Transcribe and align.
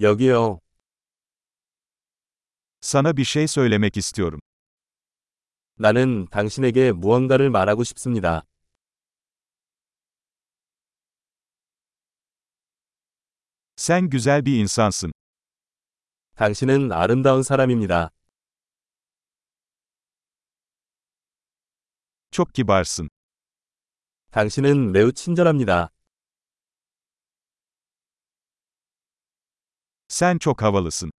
여기요. 0.00 0.60
Sana 2.80 3.16
bir 3.16 3.24
şey 3.24 3.48
söylemek 3.48 3.96
istiyorum. 3.96 4.40
나는 5.78 6.26
당신에게 6.30 6.92
무언가를 6.92 7.50
말하고 7.50 7.84
싶습니다. 7.84 8.44
Sen 13.76 14.10
güzel 14.10 14.44
bir 14.44 14.60
insansın. 14.60 15.12
당신은 16.36 16.92
아름다운 16.92 17.42
사람입니다. 17.42 18.10
Çok 22.30 22.52
kibarsın. 22.54 23.08
당신은 24.30 24.92
매우 24.92 25.12
친절합니다. 25.12 25.90
Sen 30.17 30.37
çok 30.37 30.61
havalısın. 30.61 31.11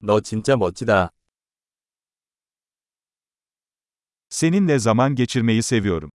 너 0.00 0.20
진짜 0.20 0.56
멋지다. 0.56 1.10
Seninle 4.30 4.78
zaman 4.78 5.14
geçirmeyi 5.14 5.62
seviyorum. 5.62 6.10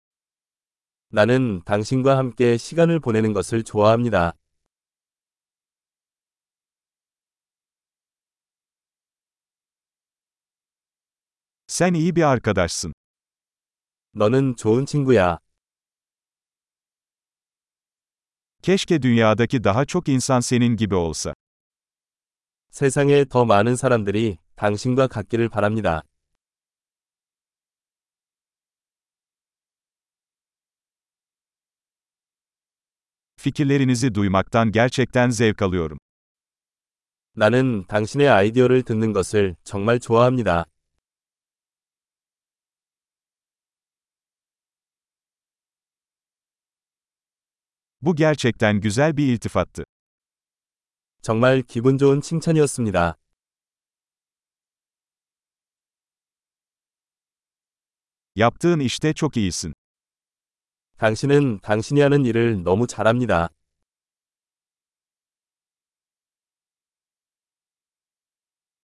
나는 1.09 1.62
당신과 1.66 2.18
함께 2.18 2.58
시간을 2.58 3.00
보내는 3.00 3.34
것을 3.34 3.63
좋아합니다. 3.63 4.34
Sen 11.68 11.94
iyi 11.94 12.16
bir 12.16 12.23
arkadaşsın. 12.23 12.94
너는 14.16 14.55
좋은 14.55 14.86
친구야. 14.86 15.40
Keşke 18.62 19.02
dünyadaki 19.02 19.63
daha 19.63 19.86
çok 19.86 20.09
insan 20.09 20.40
senin 20.40 20.76
gibi 20.77 20.95
olsa. 20.95 21.34
세상에 22.78 23.24
더 23.24 23.45
많은 23.45 23.74
사람들이 23.74 24.38
당신과 24.54 25.09
같기를 25.09 25.48
바랍니다. 25.48 26.02
Fikirlerinizi 33.40 34.15
duymaktan 34.15 34.70
gerçekten 34.70 35.30
zevk 35.30 35.65
alıyorum. 35.65 35.98
나는 37.35 37.85
당신의 37.88 38.29
아이디어를 38.29 38.85
듣는 38.85 39.13
것을 39.13 39.57
정말 39.65 39.98
좋아합니다. 39.98 40.65
Bu 48.01 48.15
gerçekten 48.15 48.80
güzel 48.80 49.16
bir 49.16 49.26
iltifattı. 49.26 49.85
정말 51.23 51.63
기분 51.63 51.99
좋은 51.99 52.21
칭찬이었습니다. 52.21 53.16
Yaptığın 58.37 58.80
işte 58.80 59.13
çok 59.13 59.37
iyisin. 59.37 59.75
당신은 60.97 61.60
당신이 61.60 62.01
하는 62.01 62.25
일을 62.25 62.63
너무 62.63 62.87
잘합니다. 62.87 63.49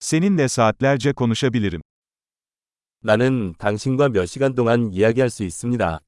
Seninle 0.00 0.44
saatlerce 0.44 1.12
konuşabilirim. 1.12 1.80
나는 3.00 3.54
당신과 3.58 4.08
몇 4.08 4.26
시간 4.26 4.54
동안 4.54 4.92
이야기할 4.92 5.30
수 5.30 5.44
있습니다. 5.44 6.00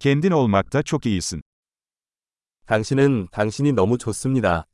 Kendin 0.00 0.30
olmakta 0.30 0.82
çok 0.82 1.06
iyisin. 1.06 1.42
당신은 2.66 3.28
당신이 3.32 3.72
너무 3.72 3.98
좋습니다. 3.98 4.66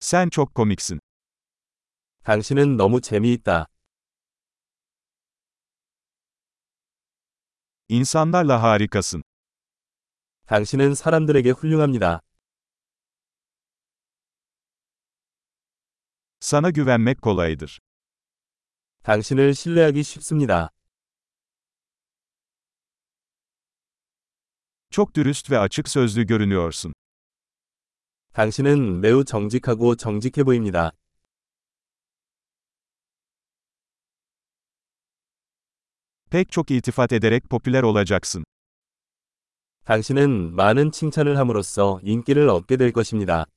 Sen 0.00 0.28
çok 0.30 0.54
komiksin. 0.54 1.00
당신은 2.24 2.76
너무 2.76 3.00
재미있다. 3.00 3.66
İnsanlarla 7.88 8.62
harikasın. 8.62 9.22
당신은 10.46 10.94
사람들에게 10.94 11.50
훌륭합니다. 11.50 12.20
Sana 16.40 16.70
güvenmek 16.70 17.22
kolaydır. 17.22 17.78
당신을 19.03 19.53
신뢰하기 19.53 20.01
쉽습니다. 20.01 20.69
Çok 24.91 25.13
dürüst 25.15 25.51
ve 25.51 25.59
açık 25.59 25.89
sözlü 25.89 26.25
görünüyorsun. 26.25 26.93
당신은 28.33 29.01
매우 29.01 29.25
정직하고 29.25 29.95
정직해 29.95 30.43
보입니다. 30.45 30.91
Pek 36.29 36.51
çok 36.51 36.71
iltifat 36.71 37.11
ederek 37.11 37.49
popüler 37.49 37.83
olacaksın. 37.83 38.43
당신은 39.83 40.55
많은 40.55 40.91
칭찬을 40.91 41.37
함으로써 41.37 41.99
인기를 42.03 42.47
얻게 42.47 42.77
될 42.77 42.93
것입니다. 42.93 43.47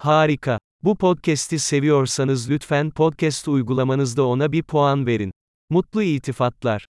Harika. 0.00 0.58
Bu 0.82 0.96
podcast'i 0.96 1.58
seviyorsanız 1.58 2.50
lütfen 2.50 2.90
podcast 2.90 3.48
uygulamanızda 3.48 4.26
ona 4.26 4.52
bir 4.52 4.62
puan 4.62 5.06
verin. 5.06 5.32
Mutlu 5.70 6.02
iltifatlar. 6.02 6.86